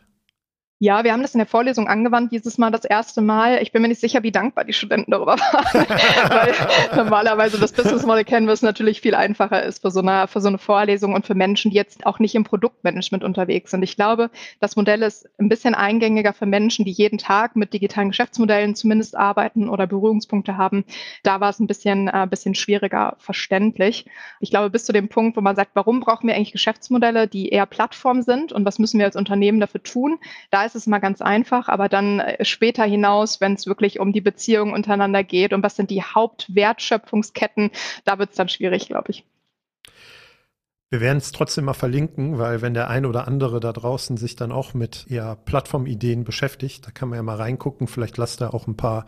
[0.84, 3.62] Ja, wir haben das in der Vorlesung angewandt, dieses Mal das erste Mal.
[3.62, 5.88] Ich bin mir nicht sicher, wie dankbar die Studenten darüber waren,
[6.30, 6.54] weil
[6.98, 10.58] normalerweise das Business Model Canvas natürlich viel einfacher ist für so, eine, für so eine
[10.58, 13.82] Vorlesung und für Menschen, die jetzt auch nicht im Produktmanagement unterwegs sind.
[13.82, 18.10] Ich glaube, das Modell ist ein bisschen eingängiger für Menschen, die jeden Tag mit digitalen
[18.10, 20.84] Geschäftsmodellen zumindest arbeiten oder Berührungspunkte haben.
[21.24, 24.06] Da war es ein bisschen, äh, bisschen schwieriger verständlich.
[24.42, 27.48] Ich glaube, bis zu dem Punkt, wo man sagt, warum brauchen wir eigentlich Geschäftsmodelle, die
[27.48, 30.20] eher Plattform sind und was müssen wir als Unternehmen dafür tun?
[30.52, 34.14] Da ist ist mal ganz einfach, aber dann äh, später hinaus, wenn es wirklich um
[34.14, 37.72] die Beziehungen untereinander geht und was sind die Hauptwertschöpfungsketten,
[38.06, 39.26] da wird es dann schwierig, glaube ich.
[40.90, 44.36] Wir werden es trotzdem mal verlinken, weil wenn der ein oder andere da draußen sich
[44.36, 47.88] dann auch mit ja, Plattformideen beschäftigt, da kann man ja mal reingucken.
[47.88, 49.08] Vielleicht lasst er auch ein paar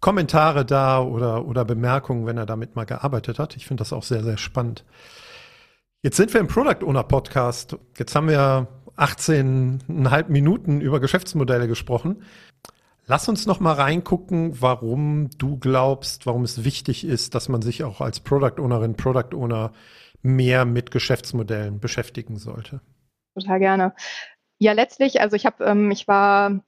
[0.00, 3.56] Kommentare da oder, oder Bemerkungen, wenn er damit mal gearbeitet hat.
[3.56, 4.84] Ich finde das auch sehr, sehr spannend.
[6.02, 7.78] Jetzt sind wir im Product Owner Podcast.
[7.96, 12.22] Jetzt haben wir 18,5 Minuten über Geschäftsmodelle gesprochen.
[13.06, 17.84] Lass uns noch mal reingucken, warum du glaubst, warum es wichtig ist, dass man sich
[17.84, 19.72] auch als Product Ownerin, Product Owner
[20.22, 22.80] mehr mit Geschäftsmodellen beschäftigen sollte.
[23.34, 23.94] Total gerne.
[24.58, 26.60] Ja, letztlich, also ich habe, ähm, ich war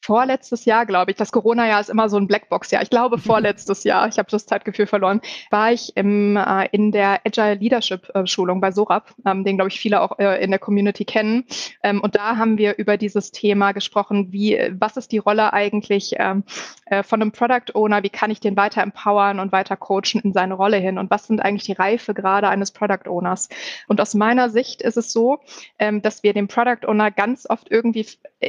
[0.00, 2.82] vorletztes Jahr, glaube ich, das Corona-Jahr ist immer so ein Blackbox-Jahr.
[2.82, 7.20] Ich glaube vorletztes Jahr, ich habe das Zeitgefühl verloren, war ich im, äh, in der
[7.26, 11.04] Agile Leadership-Schulung äh, bei Sorab, ähm, den, glaube ich, viele auch äh, in der Community
[11.04, 11.44] kennen.
[11.82, 16.14] Ähm, und da haben wir über dieses Thema gesprochen, wie, was ist die Rolle eigentlich
[16.18, 16.44] ähm,
[16.86, 20.32] äh, von einem Product Owner, wie kann ich den weiter empowern und weiter coachen in
[20.32, 23.48] seine Rolle hin und was sind eigentlich die Reife gerade eines Product Owners.
[23.86, 25.40] Und aus meiner Sicht ist es so,
[25.78, 28.06] ähm, dass wir den Product Owner ganz oft irgendwie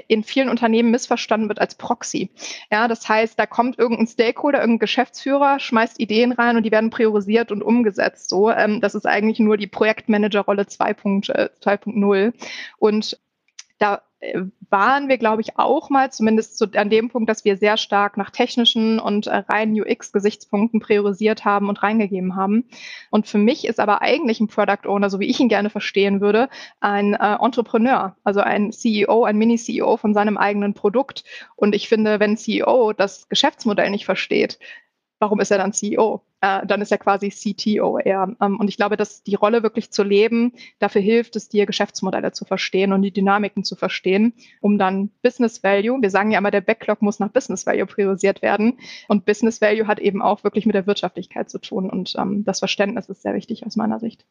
[0.07, 2.31] in vielen Unternehmen missverstanden verstanden wird als Proxy.
[2.71, 6.89] Ja, das heißt, da kommt irgendein Stakeholder, irgendein Geschäftsführer, schmeißt Ideen rein und die werden
[6.89, 8.29] priorisiert und umgesetzt.
[8.29, 12.15] So, ähm, das ist eigentlich nur die Projektmanagerrolle 2.0.
[12.15, 12.31] Äh,
[12.77, 13.19] und
[13.79, 14.01] da
[14.69, 18.17] waren wir, glaube ich, auch mal, zumindest zu, an dem Punkt, dass wir sehr stark
[18.17, 22.65] nach technischen und äh, reinen UX-Gesichtspunkten priorisiert haben und reingegeben haben.
[23.09, 26.21] Und für mich ist aber eigentlich ein Product Owner, so wie ich ihn gerne verstehen
[26.21, 31.23] würde, ein äh, Entrepreneur, also ein CEO, ein Mini-CEO von seinem eigenen Produkt.
[31.55, 34.59] Und ich finde, wenn CEO das Geschäftsmodell nicht versteht,
[35.21, 36.23] warum ist er dann CEO?
[36.41, 38.35] Äh, dann ist er quasi CTO eher.
[38.41, 42.31] Ähm, und ich glaube, dass die Rolle wirklich zu leben, dafür hilft es dir, Geschäftsmodelle
[42.31, 46.49] zu verstehen und die Dynamiken zu verstehen, um dann Business Value, wir sagen ja immer,
[46.49, 48.79] der Backlog muss nach Business Value priorisiert werden.
[49.07, 51.87] Und Business Value hat eben auch wirklich mit der Wirtschaftlichkeit zu tun.
[51.87, 54.25] Und ähm, das Verständnis ist sehr wichtig aus meiner Sicht.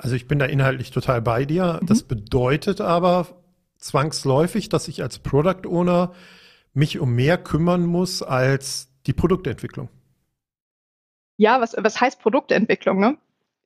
[0.00, 1.78] Also ich bin da inhaltlich total bei dir.
[1.80, 1.86] Mhm.
[1.86, 3.28] Das bedeutet aber
[3.78, 6.12] zwangsläufig, dass ich als Product Owner
[6.74, 9.88] mich um mehr kümmern muss als die Produktentwicklung.
[11.36, 13.00] Ja, was, was heißt Produktentwicklung?
[13.00, 13.18] Ne?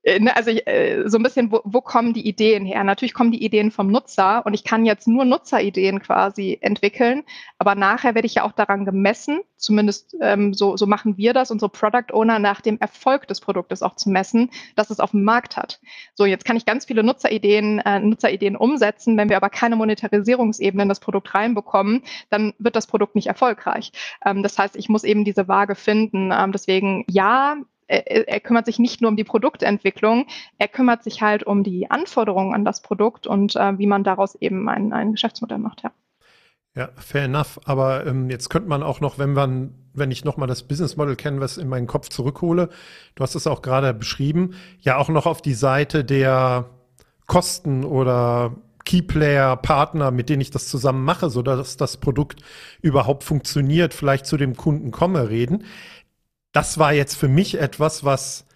[0.07, 2.85] Äh, ne, also äh, so ein bisschen, wo, wo kommen die Ideen her?
[2.85, 7.25] Natürlich kommen die Ideen vom Nutzer und ich kann jetzt nur Nutzerideen quasi entwickeln,
[7.59, 11.51] aber nachher werde ich ja auch daran gemessen, zumindest ähm, so, so machen wir das,
[11.51, 15.25] unsere Product Owner nach dem Erfolg des Produktes auch zu messen, dass es auf dem
[15.25, 15.81] Markt hat.
[16.15, 20.85] So, jetzt kann ich ganz viele Nutzerideen, äh, Nutzerideen umsetzen, wenn wir aber keine Monetarisierungsebene
[20.85, 23.91] in das Produkt reinbekommen, dann wird das Produkt nicht erfolgreich.
[24.25, 26.31] Ähm, das heißt, ich muss eben diese Waage finden.
[26.33, 27.57] Ähm, deswegen ja,
[27.89, 30.27] er, er, kümmert sich nicht nur um die Produktentwicklung,
[30.59, 34.35] er kümmert sich halt um die Anforderungen an das Produkt und äh, wie man daraus
[34.37, 35.93] eben ein, ein Geschäftsmodell macht, ja.
[36.77, 37.59] Ja, fair enough.
[37.65, 41.17] Aber ähm, jetzt könnte man auch noch, wenn man, wenn ich nochmal das Business Model
[41.17, 42.69] Canvas in meinen Kopf zurückhole,
[43.15, 46.67] du hast es auch gerade beschrieben, ja auch noch auf die Seite der
[47.27, 52.41] Kosten oder Keyplayer, Partner, mit denen ich das zusammen mache, so dass das Produkt
[52.83, 55.65] überhaupt funktioniert, vielleicht zu dem Kunden komme, reden
[56.57, 58.47] das war jetzt für mich etwas, was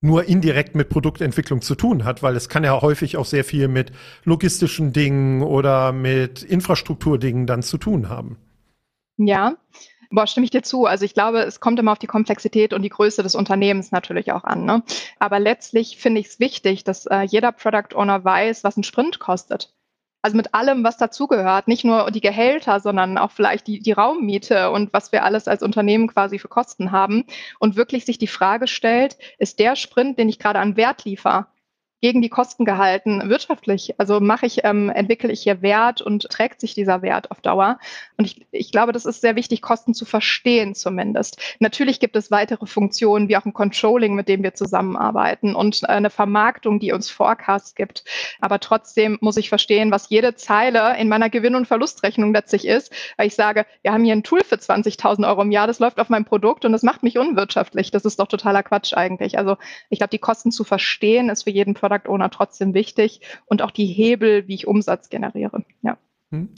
[0.00, 3.66] nur indirekt mit Produktentwicklung zu tun hat, weil es kann ja häufig auch sehr viel
[3.66, 3.90] mit
[4.22, 8.38] logistischen Dingen oder mit Infrastrukturdingen dann zu tun haben.
[9.16, 9.56] Ja,
[10.12, 10.86] Boah, stimme ich dir zu.
[10.86, 14.32] Also ich glaube, es kommt immer auf die Komplexität und die Größe des Unternehmens natürlich
[14.32, 14.64] auch an.
[14.64, 14.82] Ne?
[15.20, 19.20] Aber letztlich finde ich es wichtig, dass äh, jeder Product Owner weiß, was ein Sprint
[19.20, 19.72] kostet.
[20.22, 24.70] Also mit allem, was dazugehört, nicht nur die Gehälter, sondern auch vielleicht die, die Raummiete
[24.70, 27.24] und was wir alles als Unternehmen quasi für Kosten haben.
[27.58, 31.46] Und wirklich sich die Frage stellt, ist der Sprint, den ich gerade an Wert liefere,
[32.00, 33.94] gegen die Kosten gehalten, wirtschaftlich.
[33.98, 37.78] Also mache ich, ähm, entwickle ich hier Wert und trägt sich dieser Wert auf Dauer.
[38.16, 41.40] Und ich, ich glaube, das ist sehr wichtig, Kosten zu verstehen zumindest.
[41.58, 46.10] Natürlich gibt es weitere Funktionen, wie auch ein Controlling, mit dem wir zusammenarbeiten und eine
[46.10, 48.04] Vermarktung, die uns Forecast gibt.
[48.40, 52.92] Aber trotzdem muss ich verstehen, was jede Zeile in meiner Gewinn- und Verlustrechnung letztlich ist,
[53.16, 56.00] weil ich sage, wir haben hier ein Tool für 20.000 Euro im Jahr, das läuft
[56.00, 57.90] auf meinem Produkt und das macht mich unwirtschaftlich.
[57.90, 59.38] Das ist doch totaler Quatsch eigentlich.
[59.38, 59.56] Also
[59.90, 63.70] ich glaube, die Kosten zu verstehen, ist für jeden Product Owner trotzdem wichtig und auch
[63.70, 65.64] die Hebel, wie ich Umsatz generiere.
[65.82, 65.98] Ja.
[66.30, 66.50] Hm.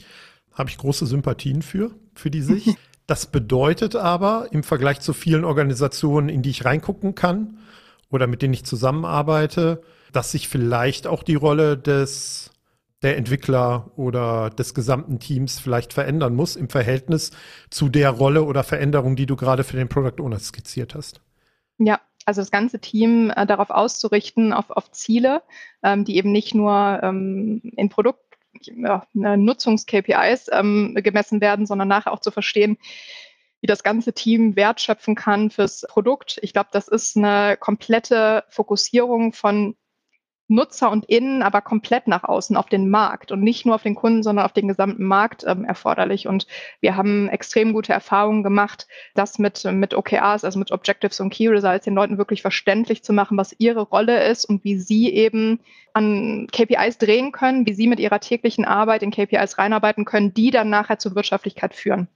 [0.53, 2.77] Habe ich große Sympathien für, für die Sicht.
[3.09, 7.59] Das bedeutet aber im Vergleich zu vielen Organisationen, in die ich reingucken kann
[8.11, 12.53] oder mit denen ich zusammenarbeite, dass sich vielleicht auch die Rolle des
[13.03, 17.33] der Entwickler oder des gesamten Teams vielleicht verändern muss im Verhältnis
[17.71, 21.21] zu der Rolle oder Veränderung, die du gerade für den Product Owner skizziert hast.
[21.79, 25.43] Ja, also das ganze Team äh, darauf auszurichten, auf, auf Ziele,
[25.83, 28.21] ähm, die eben nicht nur ähm, in Produkt
[28.61, 32.79] ja, ne, Nutzungs-KPIs ähm, gemessen werden, sondern nachher auch zu verstehen,
[33.61, 36.39] wie das ganze Team Wert schöpfen kann fürs Produkt.
[36.43, 39.77] Ich glaube, das ist eine komplette Fokussierung von
[40.53, 43.95] Nutzer und Innen, aber komplett nach außen auf den Markt und nicht nur auf den
[43.95, 46.29] Kunden, sondern auf den gesamten Markt ähm, erforderlich.
[46.29, 46.47] Und
[46.81, 51.49] wir haben extrem gute Erfahrungen gemacht, das mit, mit OKRs, also mit Objectives und Key
[51.49, 55.61] Results, den Leuten wirklich verständlich zu machen, was ihre Rolle ist und wie sie eben
[55.95, 60.51] an KPIs drehen können, wie sie mit ihrer täglichen Arbeit in KPIs reinarbeiten können, die
[60.51, 62.09] dann nachher zur Wirtschaftlichkeit führen.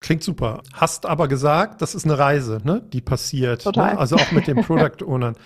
[0.00, 0.62] Klingt super.
[0.72, 3.66] Hast aber gesagt, das ist eine Reise, ne, die passiert.
[3.66, 3.98] Ne?
[3.98, 5.36] Also auch mit den Product Ownern.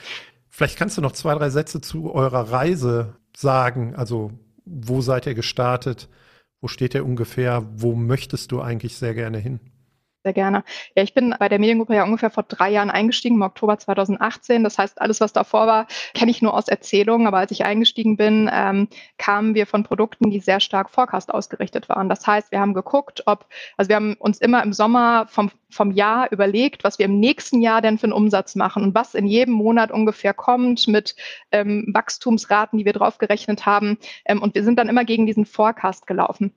[0.56, 3.96] Vielleicht kannst du noch zwei, drei Sätze zu eurer Reise sagen.
[3.96, 4.30] Also,
[4.64, 6.08] wo seid ihr gestartet?
[6.60, 7.66] Wo steht ihr ungefähr?
[7.74, 9.58] Wo möchtest du eigentlich sehr gerne hin?
[10.26, 10.64] Sehr gerne.
[10.96, 14.64] Ja, ich bin bei der Mediengruppe ja ungefähr vor drei Jahren eingestiegen, im Oktober 2018.
[14.64, 17.26] Das heißt, alles, was davor war, kenne ich nur aus Erzählungen.
[17.26, 21.90] Aber als ich eingestiegen bin, ähm, kamen wir von Produkten, die sehr stark Forecast ausgerichtet
[21.90, 22.08] waren.
[22.08, 23.44] Das heißt, wir haben geguckt, ob,
[23.76, 27.60] also wir haben uns immer im Sommer vom, vom Jahr überlegt, was wir im nächsten
[27.60, 31.16] Jahr denn für einen Umsatz machen und was in jedem Monat ungefähr kommt mit
[31.52, 33.98] ähm, Wachstumsraten, die wir draufgerechnet haben.
[34.24, 36.54] Ähm, und wir sind dann immer gegen diesen Forecast gelaufen.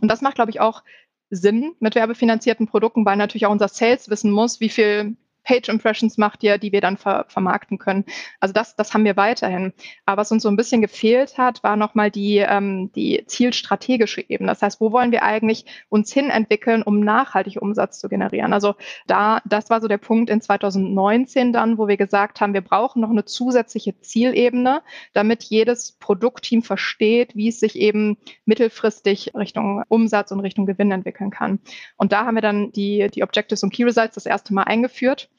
[0.00, 0.82] Und das macht, glaube ich, auch
[1.30, 6.18] Sinn mit werbefinanzierten Produkten, weil natürlich auch unser Sales wissen muss, wie viel Page Impressions
[6.18, 8.04] macht ihr, die wir dann ver vermarkten können.
[8.40, 9.72] Also das, das haben wir weiterhin.
[10.04, 14.50] Aber was uns so ein bisschen gefehlt hat, war nochmal die, ähm, die zielstrategische Ebene.
[14.50, 18.52] Das heißt, wo wollen wir eigentlich uns hin entwickeln, um nachhaltig Umsatz zu generieren?
[18.52, 18.74] Also
[19.06, 23.00] da, das war so der Punkt in 2019 dann, wo wir gesagt haben, wir brauchen
[23.00, 24.82] noch eine zusätzliche Zielebene,
[25.12, 31.30] damit jedes Produktteam versteht, wie es sich eben mittelfristig Richtung Umsatz und Richtung Gewinn entwickeln
[31.30, 31.60] kann.
[31.96, 35.30] Und da haben wir dann die, die Objectives und Key Results das erste Mal eingeführt.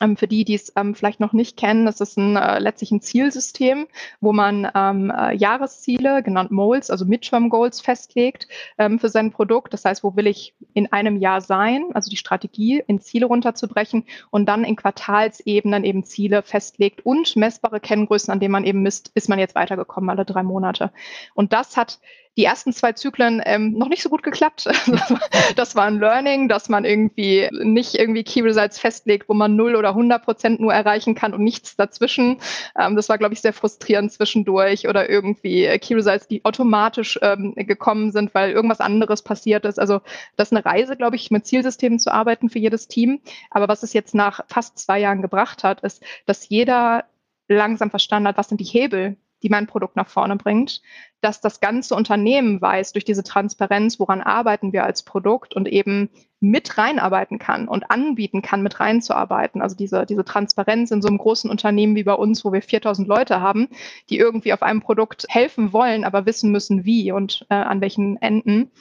[0.00, 2.90] Ähm, für die, die es ähm, vielleicht noch nicht kennen, das ist ein, äh, letztlich
[2.90, 3.86] ein Zielsystem,
[4.20, 8.46] wo man ähm, äh, Jahresziele, genannt Moles, also Midterm Goals, festlegt
[8.78, 9.72] ähm, für sein Produkt.
[9.72, 14.04] Das heißt, wo will ich in einem Jahr sein, also die Strategie in Ziele runterzubrechen
[14.30, 19.10] und dann in Quartalsebenen eben Ziele festlegt und messbare Kenngrößen, an denen man eben misst,
[19.14, 20.92] ist man jetzt weitergekommen alle drei Monate.
[21.34, 22.00] Und das hat
[22.36, 24.68] die ersten zwei Zyklen ähm, noch nicht so gut geklappt.
[25.56, 29.74] das war ein Learning, dass man irgendwie nicht irgendwie Key Results festlegt, wo man 0
[29.74, 32.38] oder 100 Prozent nur erreichen kann und nichts dazwischen.
[32.78, 37.54] Ähm, das war, glaube ich, sehr frustrierend zwischendurch oder irgendwie Key Results, die automatisch ähm,
[37.54, 39.78] gekommen sind, weil irgendwas anderes passiert ist.
[39.78, 40.00] Also
[40.36, 43.20] das ist eine Reise, glaube ich, mit Zielsystemen zu arbeiten für jedes Team.
[43.50, 47.04] Aber was es jetzt nach fast zwei Jahren gebracht hat, ist, dass jeder
[47.48, 50.82] langsam verstanden hat, was sind die Hebel, die mein Produkt nach vorne bringt,
[51.20, 56.10] dass das ganze Unternehmen weiß durch diese Transparenz, woran arbeiten wir als Produkt und eben
[56.40, 59.62] mit reinarbeiten kann und anbieten kann, mit reinzuarbeiten.
[59.62, 63.06] Also diese, diese Transparenz in so einem großen Unternehmen wie bei uns, wo wir 4000
[63.06, 63.68] Leute haben,
[64.10, 68.20] die irgendwie auf einem Produkt helfen wollen, aber wissen müssen, wie und äh, an welchen
[68.20, 68.72] Enden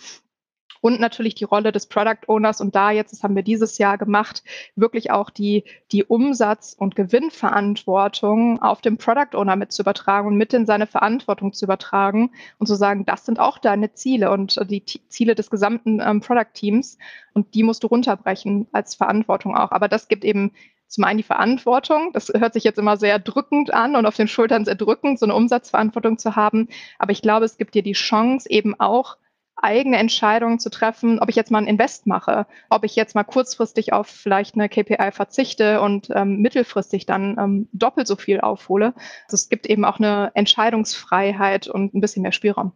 [0.85, 2.61] und natürlich die Rolle des Product Owners.
[2.61, 4.43] Und da jetzt, das haben wir dieses Jahr gemacht,
[4.75, 10.37] wirklich auch die, die Umsatz- und Gewinnverantwortung auf den Product Owner mit zu übertragen und
[10.37, 14.59] mit in seine Verantwortung zu übertragen und zu sagen, das sind auch deine Ziele und
[14.69, 16.99] die T Ziele des gesamten ähm, Product Teams.
[17.33, 19.71] Und die musst du runterbrechen als Verantwortung auch.
[19.71, 20.51] Aber das gibt eben
[20.87, 24.27] zum einen die Verantwortung, das hört sich jetzt immer sehr drückend an und auf den
[24.27, 26.67] Schultern sehr drückend, so eine Umsatzverantwortung zu haben.
[26.99, 29.17] Aber ich glaube, es gibt dir die Chance, eben auch
[29.55, 33.23] eigene Entscheidungen zu treffen, ob ich jetzt mal ein Invest mache, ob ich jetzt mal
[33.23, 38.93] kurzfristig auf vielleicht eine KPI verzichte und ähm, mittelfristig dann ähm, doppelt so viel aufhole.
[39.25, 42.73] Also es gibt eben auch eine Entscheidungsfreiheit und ein bisschen mehr Spielraum.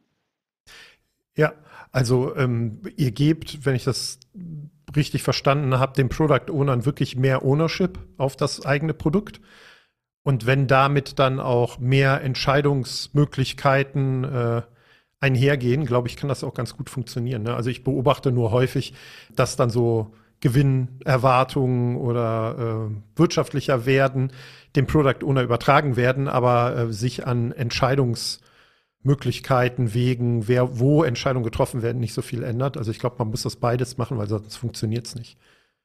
[1.35, 1.53] Ja,
[1.91, 4.19] also ähm, ihr gebt, wenn ich das
[4.95, 9.41] richtig verstanden habe, dem Product Ownern wirklich mehr Ownership auf das eigene Produkt.
[10.23, 14.61] Und wenn damit dann auch mehr Entscheidungsmöglichkeiten äh,
[15.21, 17.43] einhergehen, glaube ich, kann das auch ganz gut funktionieren.
[17.43, 17.53] Ne?
[17.53, 18.93] Also ich beobachte nur häufig,
[19.35, 24.31] dass dann so Gewinnerwartungen oder äh, wirtschaftlicher werden
[24.75, 31.81] dem Product Owner übertragen werden, aber äh, sich an Entscheidungsmöglichkeiten, Wegen, wer, wo Entscheidungen getroffen
[31.81, 32.77] werden, nicht so viel ändert.
[32.77, 35.37] Also ich glaube, man muss das beides machen, weil sonst funktioniert es nicht.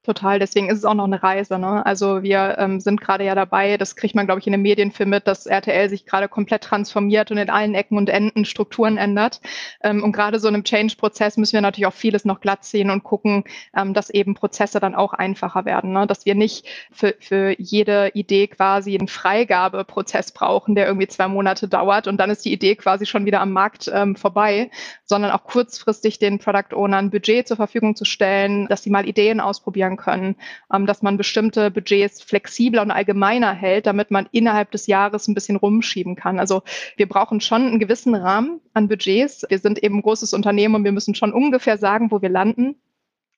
[0.04, 1.58] Total, deswegen ist es auch noch eine Reise.
[1.58, 1.84] Ne?
[1.86, 5.08] Also wir ähm, sind gerade ja dabei, das kriegt man, glaube ich, in den Medienfilm
[5.08, 9.40] mit, dass RTL sich gerade komplett transformiert und in allen Ecken und Enden Strukturen ändert.
[9.82, 12.90] Ähm, und gerade so in einem Change-Prozess müssen wir natürlich auch vieles noch glatt sehen
[12.90, 15.94] und gucken, ähm, dass eben Prozesse dann auch einfacher werden.
[15.94, 16.06] Ne?
[16.06, 21.66] Dass wir nicht für, für jede Idee quasi einen Freigabeprozess brauchen, der irgendwie zwei Monate
[21.66, 24.70] dauert und dann ist die Idee quasi schon wieder am Markt ähm, vorbei,
[25.06, 29.40] sondern auch kurzfristig den Product Ownern Budget zur Verfügung zu stellen, dass sie mal Ideen
[29.40, 30.36] ausprobieren steuern können,
[30.72, 35.34] ähm, dass man bestimmte Budgets flexibler und allgemeiner hält, damit man innerhalb des Jahres ein
[35.34, 36.38] bisschen rumschieben kann.
[36.38, 36.62] Also
[36.96, 39.44] wir brauchen schon einen gewissen Rahmen an Budgets.
[39.48, 42.76] Wir sind eben ein großes Unternehmen und wir müssen schon ungefähr sagen, wo wir landen.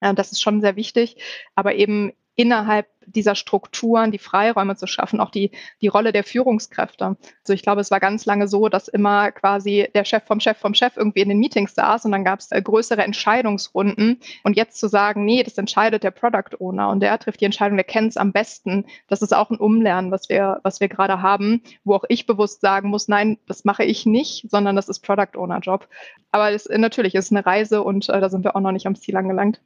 [0.01, 1.17] Äh, das ist schon sehr wichtig,
[1.55, 7.17] aber eben innerhalb dieser Strukturen die Freiräume zu schaffen, auch die, die Rolle der Führungskräfte.
[7.43, 10.59] Also ich glaube, es war ganz lange so, dass immer quasi der Chef vom Chef
[10.59, 14.21] vom Chef irgendwie in den Meetings saß und dann gab es äh, größere Entscheidungsrunden.
[14.45, 17.77] Und jetzt zu sagen, nee, das entscheidet der Product Owner und der trifft die Entscheidung,
[17.77, 21.23] der kennt es am besten, das ist auch ein Umlernen, was wir, was wir gerade
[21.23, 25.01] haben, wo auch ich bewusst sagen muss, nein, das mache ich nicht, sondern das ist
[25.01, 25.89] Product Owner Job.
[26.33, 28.97] Aber es, natürlich ist eine Reise und äh, da sind wir auch noch nicht am
[28.97, 29.61] Ziel angelangt.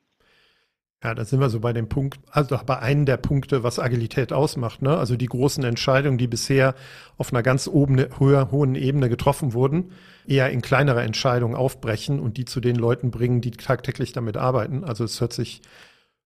[1.03, 4.35] Ja, da sind wir so bei dem Punkt, also bei einem der Punkte, was Agilität
[4.35, 4.83] ausmacht.
[4.83, 4.99] Ne?
[4.99, 6.75] Also die großen Entscheidungen, die bisher
[7.17, 9.93] auf einer ganz oben, höher, hohen Ebene getroffen wurden,
[10.27, 14.85] eher in kleinere Entscheidungen aufbrechen und die zu den Leuten bringen, die tagtäglich damit arbeiten.
[14.85, 15.63] Also es hört sich,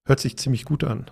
[0.05, 1.09] hört sich ziemlich gut an.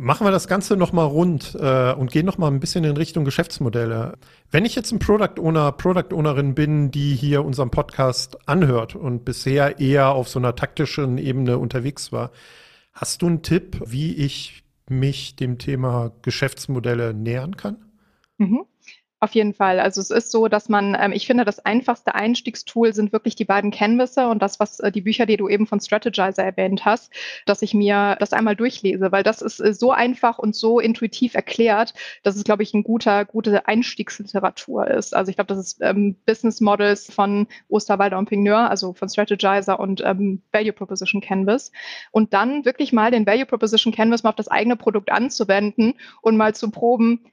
[0.00, 4.16] Machen wir das Ganze nochmal rund äh, und gehen nochmal ein bisschen in Richtung Geschäftsmodelle.
[4.48, 9.24] Wenn ich jetzt ein Product Owner, Product Ownerin bin, die hier unseren Podcast anhört und
[9.24, 12.30] bisher eher auf so einer taktischen Ebene unterwegs war,
[12.92, 17.78] hast du einen Tipp, wie ich mich dem Thema Geschäftsmodelle nähern kann?
[18.36, 18.66] Mhm.
[19.20, 19.80] Auf jeden Fall.
[19.80, 23.44] Also es ist so, dass man, ähm, ich finde, das einfachste Einstiegstool sind wirklich die
[23.44, 27.12] beiden Canvasse und das, was äh, die Bücher, die du eben von Strategizer erwähnt hast,
[27.44, 31.34] dass ich mir das einmal durchlese, weil das ist äh, so einfach und so intuitiv
[31.34, 35.16] erklärt, dass es, glaube ich, ein guter, gute Einstiegsliteratur ist.
[35.16, 39.80] Also ich glaube, das ist ähm, Business Models von Osterwalder und Pigneur, also von Strategizer
[39.80, 41.72] und ähm, Value Proposition Canvas.
[42.12, 46.36] Und dann wirklich mal den Value Proposition Canvas mal auf das eigene Produkt anzuwenden und
[46.36, 47.24] mal zu proben,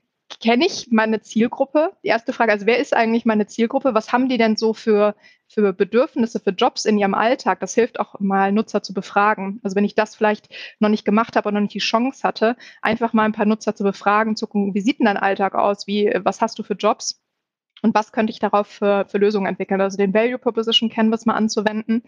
[0.41, 1.91] kenne ich meine Zielgruppe?
[2.03, 3.93] Die erste Frage, also wer ist eigentlich meine Zielgruppe?
[3.93, 5.15] Was haben die denn so für,
[5.47, 7.59] für Bedürfnisse, für Jobs in ihrem Alltag?
[7.59, 9.59] Das hilft auch mal Nutzer zu befragen.
[9.63, 12.55] Also wenn ich das vielleicht noch nicht gemacht habe und noch nicht die Chance hatte,
[12.81, 15.87] einfach mal ein paar Nutzer zu befragen, zu gucken, wie sieht denn dein Alltag aus?
[15.87, 17.21] Wie, was hast du für Jobs?
[17.81, 19.81] Und was könnte ich darauf für, für Lösungen entwickeln?
[19.81, 22.03] Also den Value Proposition Canvas mal anzuwenden.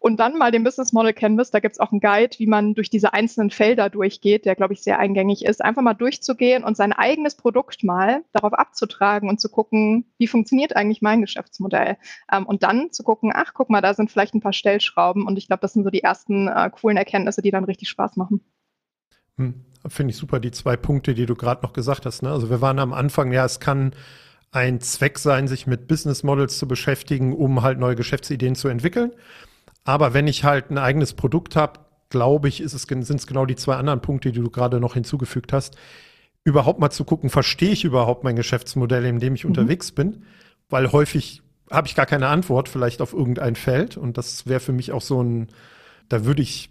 [0.00, 2.90] Und dann mal den Business Model Canvas, da gibt's auch einen Guide, wie man durch
[2.90, 5.64] diese einzelnen Felder durchgeht, der, glaube ich, sehr eingängig ist.
[5.64, 10.76] Einfach mal durchzugehen und sein eigenes Produkt mal darauf abzutragen und zu gucken, wie funktioniert
[10.76, 11.96] eigentlich mein Geschäftsmodell.
[12.32, 15.26] Ähm, und dann zu gucken, ach, guck mal, da sind vielleicht ein paar Stellschrauben.
[15.26, 18.16] Und ich glaube, das sind so die ersten äh, coolen Erkenntnisse, die dann richtig Spaß
[18.16, 18.40] machen.
[19.36, 22.22] Hm, Finde ich super, die zwei Punkte, die du gerade noch gesagt hast.
[22.22, 22.30] Ne?
[22.30, 23.92] Also wir waren am Anfang, ja, es kann
[24.50, 29.12] ein Zweck sein, sich mit Business Models zu beschäftigen, um halt neue Geschäftsideen zu entwickeln.
[29.84, 33.76] Aber wenn ich halt ein eigenes Produkt habe, glaube ich, sind es genau die zwei
[33.76, 35.76] anderen Punkte, die du gerade noch hinzugefügt hast.
[36.44, 39.50] Überhaupt mal zu gucken, verstehe ich überhaupt mein Geschäftsmodell, in dem ich mhm.
[39.50, 40.24] unterwegs bin?
[40.68, 43.96] Weil häufig habe ich gar keine Antwort vielleicht auf irgendein Feld.
[43.96, 45.48] Und das wäre für mich auch so ein,
[46.08, 46.70] da würde ich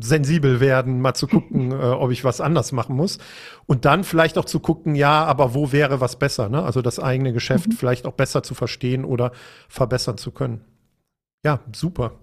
[0.00, 3.18] sensibel werden, mal zu gucken, äh, ob ich was anders machen muss.
[3.66, 6.48] Und dann vielleicht auch zu gucken, ja, aber wo wäre was besser?
[6.48, 6.62] Ne?
[6.62, 7.72] Also das eigene Geschäft mhm.
[7.72, 9.32] vielleicht auch besser zu verstehen oder
[9.68, 10.64] verbessern zu können.
[11.44, 12.18] Ja, super.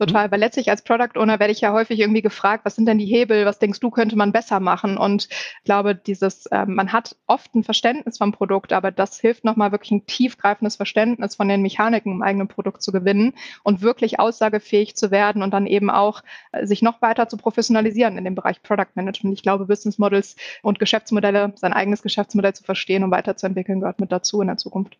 [0.00, 2.98] Total, weil letztlich als Product Owner werde ich ja häufig irgendwie gefragt, was sind denn
[2.98, 4.96] die Hebel, was denkst du, könnte man besser machen?
[4.96, 9.44] Und ich glaube, dieses, äh, man hat oft ein Verständnis vom Produkt, aber das hilft
[9.44, 14.20] nochmal wirklich ein tiefgreifendes Verständnis von den Mechaniken im eigenen Produkt zu gewinnen und wirklich
[14.20, 18.36] aussagefähig zu werden und dann eben auch äh, sich noch weiter zu professionalisieren in dem
[18.36, 19.34] Bereich Product Management.
[19.34, 24.12] Ich glaube, Business Models und Geschäftsmodelle, sein eigenes Geschäftsmodell zu verstehen und weiterzuentwickeln, gehört mit
[24.12, 24.96] dazu in der Zukunft.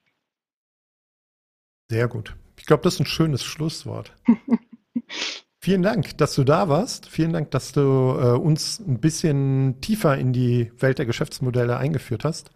[1.88, 2.34] Sehr gut.
[2.58, 4.12] Ich glaube, das ist ein schönes Schlusswort.
[5.60, 7.08] Vielen Dank, dass du da warst.
[7.08, 12.24] Vielen Dank, dass du äh, uns ein bisschen tiefer in die Welt der Geschäftsmodelle eingeführt
[12.24, 12.50] hast.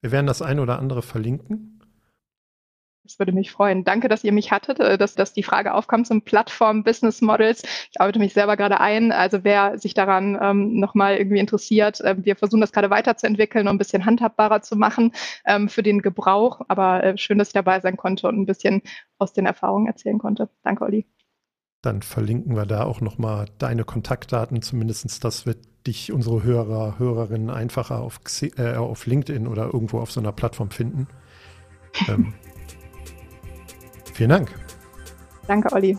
[0.00, 1.73] Wir werden das ein oder andere verlinken.
[3.04, 3.84] Das würde mich freuen.
[3.84, 7.62] Danke, dass ihr mich hattet, äh, dass, dass die Frage aufkam zum Plattform Business Models.
[7.92, 9.12] Ich arbeite mich selber gerade ein.
[9.12, 13.74] Also wer sich daran ähm, nochmal irgendwie interessiert, äh, wir versuchen das gerade weiterzuentwickeln und
[13.74, 15.12] ein bisschen handhabbarer zu machen
[15.44, 16.62] ähm, für den Gebrauch.
[16.68, 18.80] Aber äh, schön, dass ich dabei sein konnte und ein bisschen
[19.18, 20.48] aus den Erfahrungen erzählen konnte.
[20.62, 21.06] Danke, Olli.
[21.82, 27.50] Dann verlinken wir da auch nochmal deine Kontaktdaten, zumindest das wird dich unsere Hörer, Hörerinnen
[27.50, 28.18] einfacher auf,
[28.56, 31.06] äh, auf LinkedIn oder irgendwo auf so einer Plattform finden.
[32.08, 32.32] ähm,
[34.14, 34.50] vielen Dank.
[35.46, 35.98] Danke, Olli.